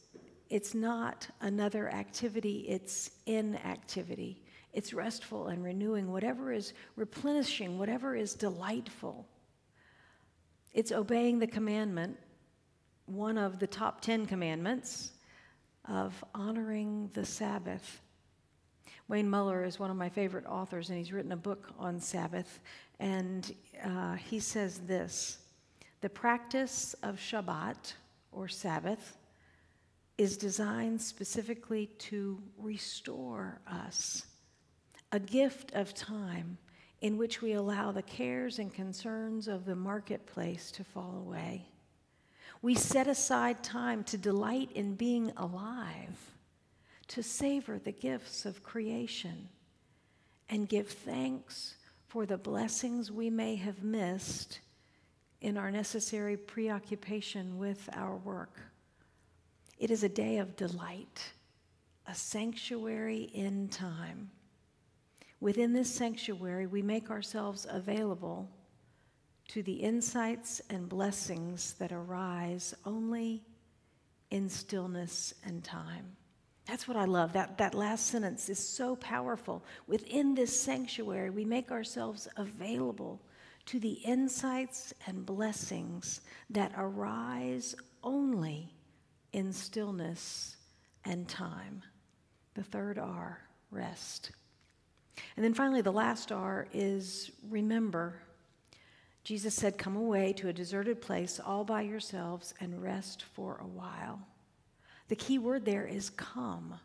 it's 0.51 0.75
not 0.75 1.27
another 1.41 1.91
activity, 1.91 2.67
it's 2.69 3.11
inactivity. 3.27 4.43
It's 4.73 4.93
restful 4.93 5.49
and 5.49 5.65
renewing, 5.65 6.13
whatever 6.13 6.53
is 6.53 6.75
replenishing, 6.95 7.79
whatever 7.79 8.15
is 8.15 8.35
delightful. 8.35 9.27
It's 10.73 10.93
obeying 10.93 11.39
the 11.39 11.47
commandment, 11.47 12.19
one 13.07 13.39
of 13.39 13.59
the 13.59 13.67
top 13.67 14.03
10 14.03 14.27
commandments 14.27 15.13
of 15.87 16.23
honoring 16.35 17.11
the 17.15 17.25
Sabbath. 17.25 18.03
Wayne 19.09 19.29
Muller 19.29 19.65
is 19.65 19.79
one 19.79 19.91
of 19.91 19.97
my 19.97 20.11
favorite 20.11 20.45
authors, 20.47 20.91
and 20.91 20.99
he's 20.99 21.13
written 21.13 21.33
a 21.33 21.37
book 21.37 21.73
on 21.79 21.99
Sabbath. 21.99 22.61
And 23.01 23.55
uh, 23.83 24.17
he 24.17 24.39
says 24.39 24.81
this 24.81 25.39
the 26.01 26.09
practice 26.09 26.95
of 27.03 27.17
Shabbat, 27.17 27.95
or 28.33 28.49
Sabbath, 28.49 29.17
is 30.17 30.37
designed 30.37 31.01
specifically 31.01 31.87
to 31.99 32.43
restore 32.59 33.61
us, 33.67 34.27
a 35.13 35.21
gift 35.21 35.73
of 35.75 35.95
time 35.95 36.59
in 37.01 37.17
which 37.17 37.41
we 37.41 37.53
allow 37.53 37.93
the 37.93 38.03
cares 38.03 38.59
and 38.59 38.75
concerns 38.75 39.47
of 39.47 39.65
the 39.65 39.77
marketplace 39.77 40.71
to 40.73 40.85
fall 40.85 41.17
away. 41.17 41.67
We 42.61 42.75
set 42.75 43.07
aside 43.07 43.63
time 43.63 44.03
to 44.05 44.19
delight 44.19 44.73
in 44.73 44.97
being 44.97 45.33
alive, 45.37 46.35
to 47.09 47.23
savor 47.23 47.79
the 47.79 47.93
gifts 47.93 48.45
of 48.45 48.65
creation, 48.65 49.49
and 50.49 50.69
give 50.69 50.89
thanks 50.89 51.77
for 52.09 52.27
the 52.27 52.39
blessings 52.39 53.13
we 53.13 53.31
may 53.31 53.55
have 53.57 53.85
missed 53.85 54.61
in 55.41 55.57
our 55.57 55.71
necessary 55.71 56.37
preoccupation 56.37 57.59
with 57.59 57.89
our 57.93 58.17
work. 58.17 58.61
It 59.79 59.91
is 59.91 60.03
a 60.03 60.09
day 60.09 60.39
of 60.39 60.57
delight, 60.57 61.33
a 62.07 62.15
sanctuary 62.15 63.31
in 63.35 63.69
time. 63.69 64.31
Within 65.41 65.73
this 65.73 65.93
sanctuary, 65.93 66.67
we 66.67 66.83
make 66.83 67.11
ourselves 67.11 67.67
available 67.71 68.49
to 69.49 69.63
the 69.63 69.75
insights 69.75 70.61
and 70.69 70.89
blessings 70.89 71.75
that 71.75 71.93
arise 71.93 72.75
only 72.85 73.45
in 74.31 74.49
stillness 74.49 75.35
and 75.45 75.63
time. 75.63 76.17
That's 76.67 76.87
what 76.87 76.99
I 76.99 77.07
love. 77.07 77.33
That, 77.33 77.57
that 77.59 77.75
last 77.75 78.09
sentence 78.09 78.51
is 78.51 78.59
so 78.59 78.97
powerful. 78.97 79.65
Within 79.87 80.35
this 80.35 80.61
sanctuary, 80.61 81.31
we 81.31 81.47
make 81.47 81.71
ourselves 81.71 82.29
available 82.37 83.23
to 83.69 83.79
the 83.79 84.01
insights 84.07 84.95
and 85.07 85.27
blessings 85.27 86.23
that 86.49 86.73
arise 86.79 87.75
only 88.03 88.73
in 89.35 89.53
stillness 89.53 90.57
and 91.05 91.29
time. 91.29 91.83
The 92.55 92.63
third 92.63 92.99
R, 92.99 93.43
rest. 93.71 94.31
And 95.37 95.45
then 95.45 95.53
finally, 95.53 95.83
the 95.83 95.93
last 95.93 96.33
R 96.33 96.67
is 96.73 97.31
remember. 97.51 98.23
Jesus 99.23 99.55
said, 99.55 99.77
Come 99.77 99.97
away 99.97 100.33
to 100.39 100.49
a 100.49 100.53
deserted 100.55 101.03
place 101.03 101.39
all 101.39 101.63
by 101.63 101.83
yourselves 101.83 102.55
and 102.61 102.83
rest 102.83 103.25
for 103.35 103.61
a 103.61 103.67
while. 103.67 104.19
The 105.09 105.17
key 105.17 105.39
word 105.39 105.67
there 105.67 105.87
is 105.87 106.09
come. 106.09 106.81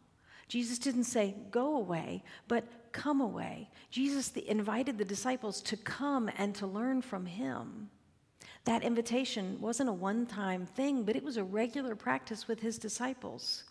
Jesus 0.48 0.78
didn't 0.78 1.06
say, 1.06 1.36
Go 1.52 1.78
away, 1.78 2.24
but 2.48 2.66
come 2.92 3.22
away. 3.22 3.70
Jesus 3.90 4.30
the, 4.30 4.50
invited 4.50 4.98
the 4.98 5.06
disciples 5.06 5.62
to 5.64 5.78
come 5.78 6.30
and 6.38 6.54
to 6.56 6.68
learn 6.68 7.02
from 7.02 7.26
him. 7.26 7.90
That 8.66 8.84
invitation 8.84 9.60
wasn't 9.60 9.90
a 9.90 9.94
one 9.94 10.26
time 10.26 10.66
thing, 10.66 11.04
but 11.04 11.16
it 11.16 11.24
was 11.24 11.38
a 11.38 11.44
regular 11.44 11.96
practice 11.96 12.48
with 12.48 12.60
his 12.62 12.78
disciples. 12.78 13.64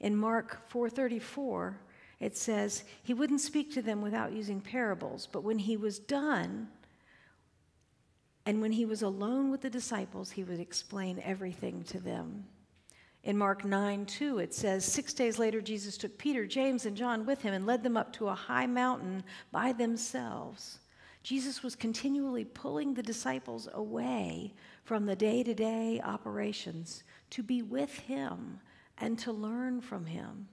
In 0.00 0.16
Mark 0.16 0.68
4:34, 0.70 1.76
it 2.20 2.36
says, 2.36 2.84
He 3.02 3.14
wouldn't 3.14 3.40
speak 3.40 3.72
to 3.72 3.82
them 3.82 4.02
without 4.02 4.32
using 4.32 4.60
parables, 4.60 5.26
but 5.30 5.42
when 5.42 5.58
he 5.58 5.76
was 5.76 5.98
done, 5.98 6.68
and 8.44 8.60
when 8.60 8.72
he 8.72 8.84
was 8.84 9.02
alone 9.02 9.50
with 9.50 9.62
the 9.62 9.70
disciples, 9.70 10.32
he 10.32 10.44
would 10.44 10.60
explain 10.60 11.22
everything 11.24 11.82
to 11.84 11.98
them. 11.98 12.44
In 13.22 13.36
Mark 13.36 13.64
9, 13.64 14.06
2, 14.06 14.38
it 14.38 14.54
says, 14.54 14.84
Six 14.84 15.12
days 15.12 15.38
later, 15.38 15.60
Jesus 15.60 15.98
took 15.98 16.16
Peter, 16.16 16.46
James, 16.46 16.86
and 16.86 16.96
John 16.96 17.26
with 17.26 17.42
him 17.42 17.52
and 17.52 17.66
led 17.66 17.82
them 17.82 17.96
up 17.96 18.12
to 18.14 18.28
a 18.28 18.34
high 18.34 18.66
mountain 18.66 19.22
by 19.52 19.72
themselves. 19.72 20.78
Jesus 21.22 21.62
was 21.62 21.76
continually 21.76 22.46
pulling 22.46 22.94
the 22.94 23.02
disciples 23.02 23.68
away 23.74 24.54
from 24.84 25.04
the 25.04 25.16
day 25.16 25.42
to 25.42 25.52
day 25.52 26.00
operations 26.02 27.04
to 27.30 27.42
be 27.42 27.60
with 27.60 27.94
him 27.98 28.58
and 28.96 29.18
to 29.18 29.32
learn 29.32 29.82
from 29.82 30.06
him. 30.06 30.48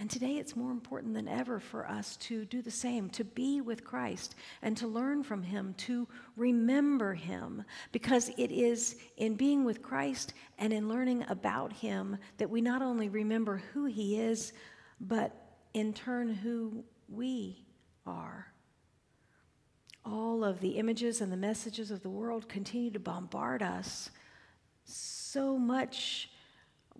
And 0.00 0.08
today 0.08 0.36
it's 0.36 0.54
more 0.54 0.70
important 0.70 1.14
than 1.14 1.26
ever 1.26 1.58
for 1.58 1.88
us 1.88 2.16
to 2.18 2.44
do 2.44 2.62
the 2.62 2.70
same, 2.70 3.10
to 3.10 3.24
be 3.24 3.60
with 3.60 3.82
Christ 3.82 4.36
and 4.62 4.76
to 4.76 4.86
learn 4.86 5.24
from 5.24 5.42
Him, 5.42 5.74
to 5.78 6.06
remember 6.36 7.14
Him, 7.14 7.64
because 7.90 8.30
it 8.36 8.52
is 8.52 8.96
in 9.16 9.34
being 9.34 9.64
with 9.64 9.82
Christ 9.82 10.34
and 10.56 10.72
in 10.72 10.88
learning 10.88 11.24
about 11.28 11.72
Him 11.72 12.16
that 12.36 12.48
we 12.48 12.60
not 12.60 12.80
only 12.80 13.08
remember 13.08 13.60
who 13.72 13.86
He 13.86 14.20
is, 14.20 14.52
but 15.00 15.34
in 15.74 15.92
turn 15.92 16.32
who 16.32 16.84
we 17.08 17.66
are. 18.06 18.52
All 20.04 20.44
of 20.44 20.60
the 20.60 20.78
images 20.78 21.20
and 21.20 21.32
the 21.32 21.36
messages 21.36 21.90
of 21.90 22.02
the 22.02 22.08
world 22.08 22.48
continue 22.48 22.92
to 22.92 23.00
bombard 23.00 23.64
us 23.64 24.10
so 24.84 25.58
much 25.58 26.30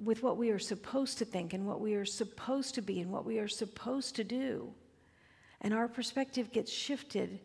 with 0.02 0.23
what 0.23 0.37
we 0.37 0.50
are 0.50 0.59
supposed 0.59 1.19
to 1.19 1.25
think 1.25 1.52
and 1.52 1.67
what 1.67 1.81
we 1.81 1.95
are 1.95 2.05
supposed 2.05 2.75
to 2.76 2.83
be 2.83 3.00
and 3.00 3.11
what 3.11 3.25
we 3.25 3.38
are 3.38 3.49
supposed 3.49 4.17
to 4.17 4.25
do. 4.25 4.73
And 5.61 5.75
our 5.75 5.88
perspective 5.88 6.52
gets 6.52 6.73
shifted 6.73 7.40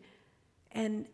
and, 0.72 1.06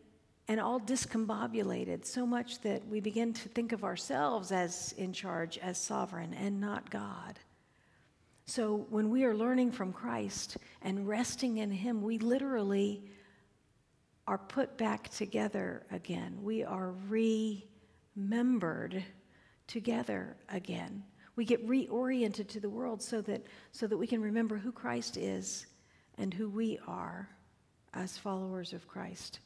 and 0.49 0.61
all 0.61 0.79
discombobulated 0.81 2.05
so 2.05 2.27
much 2.27 2.61
that 2.61 2.87
we 2.87 3.01
begin 3.01 3.33
to 3.33 3.49
think 3.49 3.73
of 3.73 3.85
ourselves 3.85 4.53
as 4.53 4.93
in 4.99 5.13
charge, 5.13 5.57
as 5.59 5.79
sovereign, 5.79 6.35
and 6.35 6.61
not 6.61 6.91
God. 6.91 7.39
So 8.47 8.87
when 8.91 9.11
we 9.11 9.25
are 9.25 9.35
learning 9.35 9.73
from 9.73 9.93
Christ 9.93 10.57
and 10.83 11.07
resting 11.07 11.59
in 11.59 11.71
Him, 11.71 12.03
we 12.03 12.19
literally 12.19 13.05
are 14.27 14.39
put 14.39 14.77
back 14.77 15.09
together 15.09 15.87
again. 15.91 16.39
We 16.43 16.65
are 16.65 16.95
remembered 18.17 19.05
together 19.67 20.37
again. 20.49 21.05
We 21.41 21.47
get 21.47 21.67
reoriented 21.67 22.49
to 22.49 22.61
the 22.61 22.69
world 22.69 23.01
so 23.01 23.23
that, 23.23 23.47
so 23.73 23.87
that 23.87 23.97
we 23.97 24.07
can 24.07 24.21
remember 24.21 24.59
who 24.59 24.71
Christ 24.71 25.17
is 25.17 25.65
and 26.19 26.35
who 26.35 26.51
we 26.51 26.79
are 26.87 27.31
as 27.95 28.19
followers 28.19 28.75
of 28.75 28.87
Christ. 28.87 29.39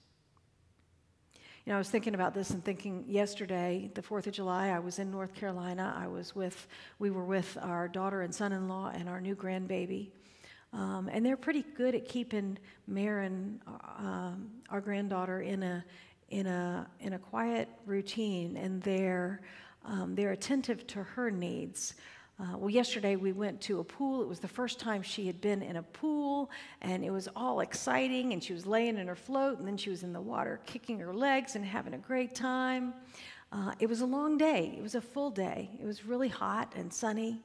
You 1.65 1.71
know, 1.71 1.77
I 1.77 1.79
was 1.79 1.91
thinking 1.91 2.17
about 2.17 2.35
this 2.35 2.51
and 2.51 2.65
thinking 2.65 3.05
yesterday, 3.07 3.93
the 3.95 4.03
4th 4.03 4.27
of 4.27 4.33
July, 4.33 4.71
I 4.71 4.81
was 4.81 4.99
in 4.99 5.13
North 5.13 5.35
Carolina. 5.35 5.95
I 5.97 6.09
was 6.09 6.35
with, 6.35 6.67
we 6.99 7.13
were 7.13 7.25
with 7.25 7.57
our 7.63 7.87
daughter 7.87 8.23
and 8.23 8.35
son 8.35 8.51
in 8.51 8.67
law 8.67 8.91
and 8.93 9.09
our 9.09 9.21
new 9.21 9.37
grandbaby. 9.37 10.11
Um, 10.73 11.09
and 11.13 11.25
they're 11.25 11.37
pretty 11.37 11.65
good 11.77 11.95
at 11.95 12.09
keeping 12.09 12.59
Marin, 12.89 13.61
um, 13.99 14.51
our 14.69 14.81
granddaughter, 14.81 15.43
in 15.43 15.63
a, 15.63 15.85
in, 16.31 16.49
a, 16.49 16.89
in 16.99 17.13
a 17.13 17.21
quiet 17.21 17.69
routine. 17.87 18.57
And 18.57 18.83
they're, 18.83 19.43
um, 19.85 20.15
they're 20.15 20.33
attentive 20.33 20.87
to 20.89 21.03
her 21.03 21.31
needs. 21.31 21.95
Uh, 22.41 22.59
well, 22.59 22.71
yesterday 22.71 23.15
we 23.15 23.31
went 23.31 23.61
to 23.61 23.79
a 23.79 23.85
pool. 23.85 24.21
It 24.21 24.29
was 24.29 24.41
the 24.41 24.49
first 24.49 24.81
time 24.81 25.03
she 25.03 25.27
had 25.27 25.41
been 25.41 25.63
in 25.63 25.77
a 25.77 25.83
pool, 25.83 26.51
and 26.83 27.05
it 27.05 27.11
was 27.11 27.29
all 27.37 27.61
exciting. 27.61 28.33
And 28.33 28.43
she 28.43 28.53
was 28.53 28.67
laying 28.67 28.99
in 28.99 29.07
her 29.07 29.15
float, 29.15 29.59
and 29.59 29.69
then 29.69 29.77
she 29.77 29.91
was 29.91 30.03
in 30.03 30.13
the 30.13 30.21
water 30.21 30.61
kicking 30.67 30.99
her 30.99 31.15
legs 31.15 31.55
and 31.55 31.65
having 31.65 31.95
a 31.95 31.99
great 31.99 32.35
time. 32.35 32.93
Uh, 33.53 33.73
it 33.79 33.89
was 33.89 34.01
a 34.01 34.07
long 34.07 34.37
day, 34.37 34.75
it 34.77 34.83
was 34.83 34.97
a 34.97 35.01
full 35.01 35.31
day. 35.31 35.71
It 35.81 35.87
was 35.87 36.05
really 36.05 36.29
hot 36.29 36.73
and 36.77 36.93
sunny. 36.93 37.41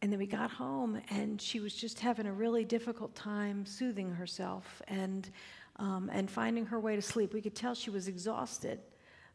And 0.00 0.10
then 0.10 0.18
we 0.18 0.26
got 0.26 0.50
home, 0.50 1.00
and 1.10 1.40
she 1.40 1.60
was 1.60 1.74
just 1.74 2.00
having 2.00 2.26
a 2.26 2.32
really 2.32 2.64
difficult 2.64 3.14
time 3.14 3.66
soothing 3.66 4.10
herself 4.10 4.80
and, 4.88 5.28
um, 5.76 6.10
and 6.12 6.30
finding 6.30 6.64
her 6.66 6.80
way 6.80 6.96
to 6.96 7.02
sleep. 7.02 7.34
We 7.34 7.42
could 7.42 7.54
tell 7.54 7.74
she 7.74 7.90
was 7.90 8.08
exhausted 8.08 8.80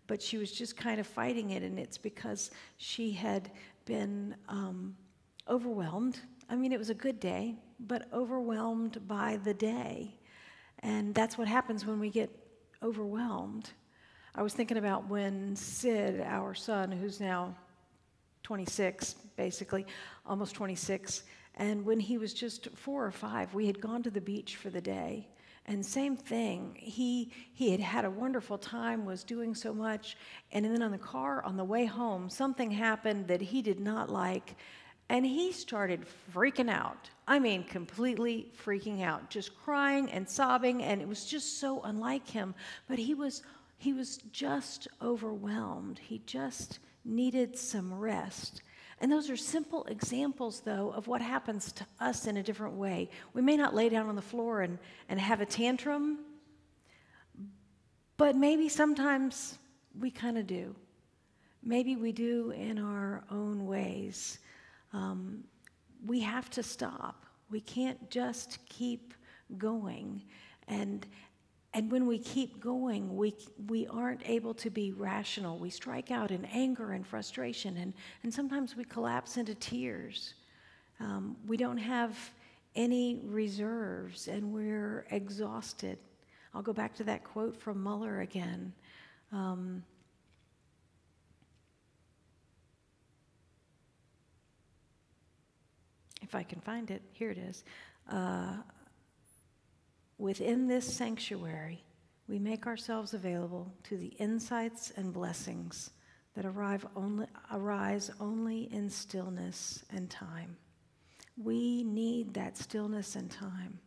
but 0.08 0.22
she 0.22 0.38
was 0.38 0.52
just 0.52 0.76
kind 0.76 1.00
of 1.00 1.08
fighting 1.08 1.52
it, 1.52 1.64
and 1.64 1.80
it's 1.80 1.98
because 1.98 2.52
she 2.78 3.12
had 3.12 3.52
been 3.86 4.36
um, 4.50 4.96
overwhelmed. 5.50 6.20
I 6.50 6.56
mean, 6.56 6.72
it 6.72 6.80
was 6.80 6.90
a 6.90 6.96
good 6.96 7.20
day, 7.20 7.56
but 7.80 8.08
overwhelmed 8.14 9.08
by 9.08 9.40
the 9.44 9.54
day. 9.54 10.16
And 10.80 11.14
that's 11.14 11.38
what 11.38 11.48
happens 11.48 11.86
when 11.86 12.00
we 12.00 12.10
get 12.10 12.30
overwhelmed. 12.84 13.70
I 14.34 14.42
was 14.42 14.54
thinking 14.54 14.78
about 14.78 15.10
when 15.10 15.56
Sid, 15.56 16.22
our 16.22 16.54
son, 16.54 16.92
who's 16.92 17.20
now 17.20 17.56
26, 18.44 19.16
basically, 19.36 19.86
almost 20.26 20.56
26, 20.56 21.24
and 21.56 21.86
when 21.86 22.00
he 22.00 22.18
was 22.18 22.34
just 22.34 22.70
four 22.76 23.06
or 23.06 23.12
five, 23.12 23.54
we 23.54 23.68
had 23.68 23.82
gone 23.82 24.04
to 24.04 24.12
the 24.12 24.22
beach 24.22 24.56
for 24.56 24.70
the 24.70 24.82
day. 24.82 25.28
And 25.68 25.86
same 25.86 26.18
thing, 26.18 26.76
he, 26.76 27.32
he 27.54 27.70
had 27.72 27.80
had 27.80 28.04
a 28.04 28.10
wonderful 28.10 28.58
time, 28.58 29.06
was 29.06 29.24
doing 29.24 29.54
so 29.54 29.74
much, 29.74 30.18
and 30.52 30.66
then 30.66 30.82
on 30.82 30.92
the 30.92 30.98
car 30.98 31.44
on 31.44 31.56
the 31.56 31.64
way 31.64 31.86
home, 31.86 32.30
something 32.30 32.72
happened 32.72 33.28
that 33.28 33.42
he 33.42 33.62
did 33.62 33.80
not 33.80 34.10
like, 34.10 34.56
and 35.10 35.26
he 35.26 35.52
started 35.52 36.06
freaking 36.34 36.70
out. 36.70 37.10
I 37.28 37.38
mean, 37.38 37.64
completely 37.64 38.52
freaking 38.66 39.04
out, 39.04 39.30
just 39.30 39.56
crying 39.56 40.10
and 40.10 40.28
sobbing, 40.28 40.82
and 40.82 41.02
it 41.02 41.08
was 41.08 41.26
just 41.26 41.60
so 41.60 41.82
unlike 41.82 42.28
him. 42.28 42.56
But 42.88 42.98
he 42.98 43.14
was, 43.14 43.44
he 43.78 43.94
was 43.94 44.18
just 44.32 44.88
overwhelmed. 45.02 46.00
He 46.00 46.22
just 46.26 46.80
needed 47.06 47.58
some 47.58 47.94
rest. 47.94 48.64
And 49.02 49.12
those 49.12 49.32
are 49.32 49.36
simple 49.36 49.84
examples, 49.86 50.62
though, 50.62 50.94
of 50.96 51.08
what 51.08 51.24
happens 51.24 51.72
to 51.72 51.86
us 52.00 52.28
in 52.28 52.38
a 52.38 52.44
different 52.44 52.76
way. 52.76 53.10
We 53.34 53.42
may 53.42 53.58
not 53.58 53.74
lay 53.74 53.90
down 53.90 54.08
on 54.08 54.16
the 54.16 54.22
floor 54.22 54.62
and, 54.62 54.78
and 55.10 55.20
have 55.20 55.42
a 55.42 55.46
tantrum, 55.46 56.20
but 58.18 58.36
maybe 58.36 58.70
sometimes 58.70 59.58
we 60.00 60.12
kind 60.12 60.38
of 60.38 60.46
do. 60.46 60.76
Maybe 61.64 61.96
we 61.96 62.12
do 62.12 62.52
in 62.52 62.78
our 62.78 63.24
own 63.32 63.66
ways. 63.66 64.38
Um, 64.94 65.46
we 66.06 66.20
have 66.20 66.52
to 66.52 66.62
stop. 66.62 67.26
We 67.50 67.60
can't 67.60 68.12
just 68.12 68.60
keep 68.70 69.16
going. 69.58 70.22
And, 70.68 71.08
and 71.74 71.90
when 71.90 72.06
we 72.06 72.20
keep 72.20 72.60
going, 72.60 73.16
we, 73.16 73.34
we 73.68 73.88
aren't 73.88 74.28
able 74.28 74.54
to 74.56 74.70
be 74.70 74.92
rational. 74.92 75.58
We 75.58 75.70
strike 75.70 76.12
out 76.12 76.30
in 76.30 76.44
anger 76.46 76.92
and 76.92 77.08
frustration, 77.08 77.78
and, 77.78 77.94
and 78.24 78.34
sometimes 78.34 78.76
we 78.76 78.84
collapse 78.84 79.38
into 79.38 79.56
tears. 79.56 80.34
Um, 81.00 81.38
we 81.48 81.56
don't 81.56 81.78
have 81.78 82.18
any 82.76 83.22
reserves, 83.26 84.28
and 84.28 84.52
we're 84.54 85.06
exhausted. 85.12 85.98
I'll 86.54 86.62
go 86.62 86.74
back 86.74 86.94
to 86.96 87.06
that 87.06 87.24
quote 87.24 87.56
from 87.56 87.82
Muller 87.82 88.20
again. 88.20 88.74
Um, 89.32 89.82
if 96.22 96.36
I 96.36 96.44
can 96.44 96.60
find 96.60 96.92
it, 96.92 97.02
here 97.14 97.32
it 97.32 97.38
is. 97.38 97.64
Uh, 98.12 98.58
Within 100.22 100.68
this 100.68 100.86
sanctuary, 100.86 101.84
we 102.28 102.38
make 102.38 102.68
ourselves 102.68 103.16
available 103.16 103.74
to 103.86 103.98
the 103.98 104.14
insights 104.20 104.92
and 104.96 105.12
blessings 105.12 105.90
that 106.36 106.46
arrive 106.46 106.86
only, 106.96 107.26
arise 107.52 108.12
only 108.20 108.72
in 108.72 108.88
stillness 108.88 109.84
and 109.90 110.12
time. 110.12 110.58
We 111.44 111.84
need 111.84 112.36
that 112.36 112.56
stillness 112.56 113.16
and 113.16 113.32
time 113.32 113.80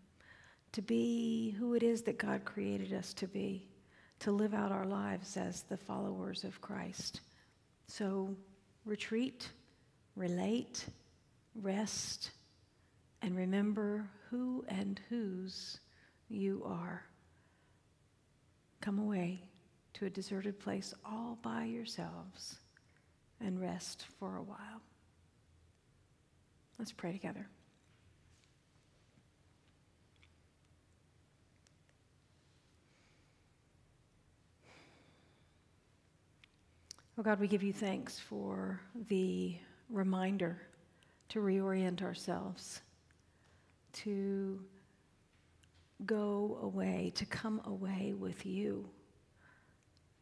to 0.73 0.83
be 0.83 1.53
who 1.53 1.75
it 1.75 1.85
is 1.85 2.03
that 2.03 2.19
God 2.19 2.45
created 2.45 2.93
us 2.93 3.15
to 3.15 3.29
be, 3.29 3.69
to 4.19 4.33
live 4.33 4.55
out 4.55 4.73
our 4.73 4.87
lives 4.87 5.37
as 5.37 5.63
the 5.63 5.77
followers 5.77 6.43
of 6.43 6.61
Christ. 6.61 7.21
So 7.87 8.35
retreat, 8.85 9.49
relate, 10.17 10.85
rest, 11.55 12.33
and 13.23 13.37
remember 13.37 14.11
who 14.31 14.65
and 14.67 15.01
whose 15.09 15.79
you 16.35 16.63
are. 16.67 17.05
Come 18.81 18.99
away 18.99 19.43
to 19.95 20.07
a 20.07 20.11
deserted 20.11 20.59
place 20.59 20.93
all 21.05 21.39
by 21.43 21.65
yourselves 21.65 22.57
and 23.41 23.61
rest 23.61 24.07
for 24.19 24.37
a 24.37 24.43
while. 24.43 24.83
Let's 26.79 26.93
pray 26.93 27.13
together. 27.13 27.49
Oh 37.17 37.23
God, 37.23 37.39
we 37.39 37.47
give 37.47 37.63
you 37.63 37.73
thanks 37.73 38.19
for 38.19 38.81
the 39.09 39.57
reminder 39.89 40.61
to 41.29 41.39
reorient 41.39 42.03
ourselves, 42.03 42.81
to 43.93 44.61
go 46.07 46.59
away, 46.63 47.13
to 47.15 47.27
come 47.27 47.61
away 47.65 48.15
with 48.19 48.45
you, 48.45 48.89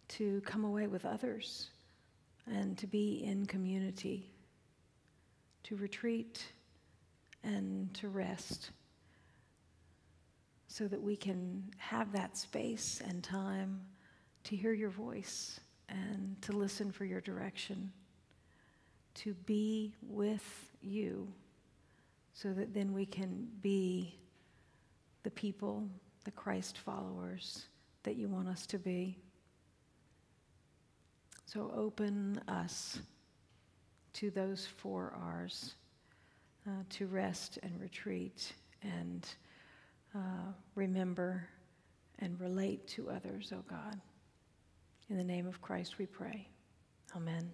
to 0.09 0.41
come 0.43 0.65
away 0.65 0.87
with 0.87 1.05
others, 1.05 1.71
and 2.47 2.77
to 2.79 2.87
be 2.87 3.23
in 3.25 3.47
community, 3.47 4.31
to 5.65 5.77
retreat 5.77 6.45
and 7.43 7.93
to 7.95 8.09
rest, 8.09 8.71
so 10.69 10.89
that 10.89 11.03
we 11.03 11.17
can 11.17 11.65
have 11.79 12.13
that 12.13 12.37
space 12.37 13.03
and 13.07 13.23
time 13.23 13.81
to 14.45 14.57
hear 14.57 14.73
your 14.73 14.91
voice 14.91 15.61
and 15.89 16.41
to 16.43 16.53
listen 16.53 16.91
for 16.91 17.05
your 17.05 17.21
direction, 17.21 17.93
to 19.15 19.35
be 19.35 19.95
with 20.03 20.71
you 20.81 21.29
so 22.33 22.53
that 22.53 22.73
then 22.73 22.93
we 22.93 23.05
can 23.05 23.47
be 23.61 24.19
the 25.23 25.31
people, 25.31 25.89
the 26.25 26.31
Christ 26.31 26.79
followers 26.79 27.67
that 28.03 28.17
you 28.17 28.29
want 28.29 28.49
us 28.49 28.67
to 28.67 28.79
be. 28.79 29.19
So 31.47 31.71
open 31.75 32.41
us 32.49 33.01
to 34.15 34.31
those 34.31 34.67
four 34.67 35.15
R's 35.21 35.75
uh, 36.67 36.83
to 36.91 37.07
rest 37.07 37.59
and 37.63 37.81
retreat 37.81 38.53
and 38.83 39.27
uh, 40.15 40.53
remember 40.75 41.49
and 42.19 42.39
relate 42.41 42.87
to 42.89 43.11
others, 43.11 43.53
oh 43.55 43.65
God. 43.69 44.01
In 45.09 45.17
the 45.17 45.25
name 45.25 45.47
of 45.47 45.61
Christ 45.61 45.99
we 45.99 46.07
pray. 46.07 46.49
Amen. 47.17 47.51